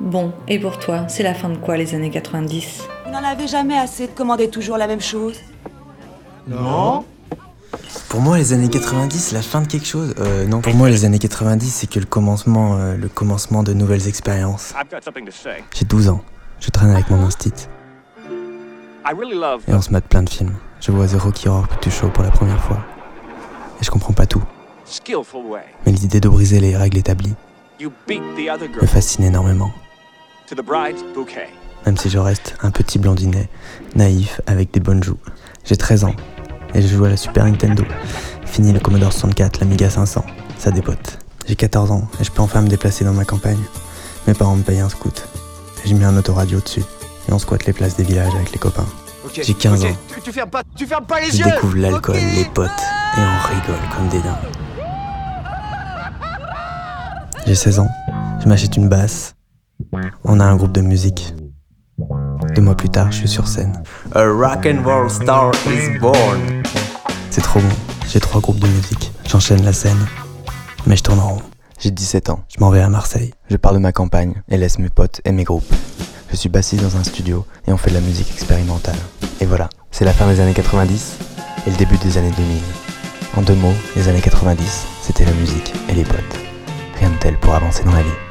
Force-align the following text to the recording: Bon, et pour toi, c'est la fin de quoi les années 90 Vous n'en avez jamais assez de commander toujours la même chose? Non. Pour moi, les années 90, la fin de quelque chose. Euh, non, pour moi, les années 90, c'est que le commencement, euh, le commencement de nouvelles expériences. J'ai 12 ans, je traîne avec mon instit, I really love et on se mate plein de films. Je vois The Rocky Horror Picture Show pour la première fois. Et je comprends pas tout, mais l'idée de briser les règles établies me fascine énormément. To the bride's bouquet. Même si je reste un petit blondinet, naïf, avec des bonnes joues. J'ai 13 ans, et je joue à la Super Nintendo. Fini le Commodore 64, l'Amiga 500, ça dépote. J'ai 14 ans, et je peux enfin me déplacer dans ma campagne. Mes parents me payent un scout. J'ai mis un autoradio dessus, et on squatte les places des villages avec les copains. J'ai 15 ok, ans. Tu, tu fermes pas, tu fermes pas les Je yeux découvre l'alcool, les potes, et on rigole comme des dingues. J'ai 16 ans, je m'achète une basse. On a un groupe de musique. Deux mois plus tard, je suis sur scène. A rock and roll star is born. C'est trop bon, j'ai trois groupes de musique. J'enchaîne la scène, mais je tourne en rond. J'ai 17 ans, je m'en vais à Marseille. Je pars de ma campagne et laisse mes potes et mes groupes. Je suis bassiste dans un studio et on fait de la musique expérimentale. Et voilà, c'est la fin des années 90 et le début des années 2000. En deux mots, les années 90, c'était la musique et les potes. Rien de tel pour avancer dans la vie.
Bon, 0.00 0.32
et 0.46 0.58
pour 0.58 0.78
toi, 0.78 1.08
c'est 1.08 1.22
la 1.22 1.34
fin 1.34 1.48
de 1.48 1.56
quoi 1.56 1.76
les 1.76 1.94
années 1.94 2.10
90 2.10 2.82
Vous 3.04 3.10
n'en 3.10 3.24
avez 3.24 3.48
jamais 3.48 3.76
assez 3.76 4.06
de 4.06 4.12
commander 4.12 4.48
toujours 4.48 4.76
la 4.76 4.86
même 4.86 5.00
chose? 5.00 5.36
Non. 6.46 7.04
Pour 8.08 8.20
moi, 8.20 8.38
les 8.38 8.52
années 8.52 8.68
90, 8.68 9.32
la 9.32 9.42
fin 9.42 9.60
de 9.60 9.66
quelque 9.66 9.86
chose. 9.86 10.14
Euh, 10.18 10.46
non, 10.46 10.60
pour 10.60 10.74
moi, 10.74 10.88
les 10.88 11.04
années 11.04 11.18
90, 11.18 11.68
c'est 11.68 11.90
que 11.90 11.98
le 11.98 12.06
commencement, 12.06 12.76
euh, 12.76 12.96
le 12.96 13.08
commencement 13.08 13.62
de 13.62 13.72
nouvelles 13.72 14.06
expériences. 14.08 14.72
J'ai 15.74 15.84
12 15.84 16.08
ans, 16.08 16.22
je 16.60 16.70
traîne 16.70 16.90
avec 16.90 17.10
mon 17.10 17.24
instit, 17.24 17.52
I 19.04 19.14
really 19.14 19.38
love 19.38 19.62
et 19.66 19.72
on 19.72 19.80
se 19.80 19.90
mate 19.90 20.04
plein 20.04 20.22
de 20.22 20.28
films. 20.28 20.54
Je 20.80 20.92
vois 20.92 21.06
The 21.06 21.14
Rocky 21.14 21.48
Horror 21.48 21.66
Picture 21.66 21.92
Show 21.92 22.08
pour 22.08 22.22
la 22.22 22.30
première 22.30 22.62
fois. 22.62 22.78
Et 23.80 23.84
je 23.84 23.90
comprends 23.90 24.12
pas 24.12 24.26
tout, 24.26 24.42
mais 25.86 25.92
l'idée 25.92 26.20
de 26.20 26.28
briser 26.28 26.60
les 26.60 26.76
règles 26.76 26.98
établies 26.98 27.34
me 27.80 28.86
fascine 28.86 29.24
énormément. 29.24 29.72
To 30.48 30.54
the 30.54 30.64
bride's 30.64 31.02
bouquet. 31.14 31.48
Même 31.84 31.96
si 31.96 32.08
je 32.08 32.18
reste 32.18 32.56
un 32.62 32.70
petit 32.70 32.98
blondinet, 32.98 33.48
naïf, 33.94 34.40
avec 34.46 34.72
des 34.72 34.80
bonnes 34.80 35.02
joues. 35.02 35.18
J'ai 35.64 35.76
13 35.76 36.04
ans, 36.04 36.14
et 36.74 36.80
je 36.80 36.88
joue 36.88 37.04
à 37.04 37.10
la 37.10 37.16
Super 37.16 37.44
Nintendo. 37.44 37.84
Fini 38.46 38.72
le 38.72 38.80
Commodore 38.80 39.12
64, 39.12 39.60
l'Amiga 39.60 39.90
500, 39.90 40.24
ça 40.58 40.70
dépote. 40.70 41.18
J'ai 41.46 41.56
14 41.56 41.90
ans, 41.90 42.08
et 42.20 42.24
je 42.24 42.30
peux 42.30 42.42
enfin 42.42 42.62
me 42.62 42.68
déplacer 42.68 43.04
dans 43.04 43.12
ma 43.12 43.24
campagne. 43.24 43.60
Mes 44.26 44.34
parents 44.34 44.56
me 44.56 44.62
payent 44.62 44.80
un 44.80 44.88
scout. 44.88 45.28
J'ai 45.84 45.94
mis 45.94 46.04
un 46.04 46.16
autoradio 46.16 46.60
dessus, 46.60 46.84
et 47.28 47.32
on 47.32 47.38
squatte 47.38 47.66
les 47.66 47.72
places 47.72 47.96
des 47.96 48.04
villages 48.04 48.34
avec 48.34 48.52
les 48.52 48.58
copains. 48.58 48.86
J'ai 49.34 49.52
15 49.52 49.84
ok, 49.84 49.90
ans. 49.90 49.94
Tu, 50.14 50.20
tu 50.22 50.32
fermes 50.32 50.50
pas, 50.50 50.62
tu 50.74 50.86
fermes 50.86 51.06
pas 51.06 51.20
les 51.20 51.30
Je 51.30 51.38
yeux 51.38 51.44
découvre 51.44 51.76
l'alcool, 51.76 52.16
les 52.16 52.44
potes, 52.46 52.70
et 53.16 53.20
on 53.20 53.48
rigole 53.48 53.88
comme 53.94 54.08
des 54.08 54.20
dingues. 54.20 54.36
J'ai 57.46 57.54
16 57.54 57.80
ans, 57.80 57.88
je 58.40 58.48
m'achète 58.48 58.76
une 58.76 58.88
basse. 58.88 59.34
On 60.24 60.40
a 60.40 60.44
un 60.44 60.56
groupe 60.56 60.72
de 60.72 60.80
musique. 60.80 61.34
Deux 62.54 62.62
mois 62.62 62.76
plus 62.76 62.88
tard, 62.88 63.10
je 63.10 63.18
suis 63.18 63.28
sur 63.28 63.46
scène. 63.46 63.82
A 64.14 64.24
rock 64.24 64.66
and 64.66 64.82
roll 64.84 65.10
star 65.10 65.52
is 65.66 65.98
born. 65.98 66.62
C'est 67.30 67.40
trop 67.40 67.60
bon, 67.60 67.68
j'ai 68.08 68.20
trois 68.20 68.40
groupes 68.40 68.58
de 68.58 68.66
musique. 68.66 69.12
J'enchaîne 69.26 69.64
la 69.64 69.72
scène, 69.72 70.06
mais 70.86 70.96
je 70.96 71.02
tourne 71.02 71.20
en 71.20 71.28
rond. 71.28 71.42
J'ai 71.78 71.90
17 71.90 72.30
ans, 72.30 72.40
je 72.48 72.60
m'en 72.60 72.70
vais 72.70 72.80
à 72.80 72.88
Marseille. 72.88 73.32
Je 73.50 73.56
pars 73.56 73.72
de 73.72 73.78
ma 73.78 73.92
campagne 73.92 74.42
et 74.48 74.56
laisse 74.56 74.78
mes 74.78 74.88
potes 74.88 75.20
et 75.24 75.32
mes 75.32 75.44
groupes. 75.44 75.72
Je 76.30 76.36
suis 76.36 76.48
bassiste 76.48 76.82
dans 76.82 76.96
un 76.96 77.04
studio 77.04 77.46
et 77.66 77.72
on 77.72 77.76
fait 77.76 77.90
de 77.90 77.94
la 77.94 78.00
musique 78.00 78.30
expérimentale. 78.32 78.98
Et 79.40 79.46
voilà, 79.46 79.68
c'est 79.90 80.04
la 80.04 80.12
fin 80.12 80.26
des 80.26 80.40
années 80.40 80.54
90 80.54 81.18
et 81.66 81.70
le 81.70 81.76
début 81.76 81.96
des 81.98 82.18
années 82.18 82.32
2000. 82.36 82.60
En 83.36 83.42
deux 83.42 83.54
mots, 83.54 83.74
les 83.94 84.08
années 84.08 84.20
90, 84.20 84.86
c'était 85.02 85.24
la 85.24 85.32
musique 85.32 85.72
et 85.88 85.94
les 85.94 86.04
potes. 86.04 86.38
Rien 86.98 87.10
de 87.10 87.16
tel 87.18 87.38
pour 87.38 87.54
avancer 87.54 87.84
dans 87.84 87.92
la 87.92 88.02
vie. 88.02 88.27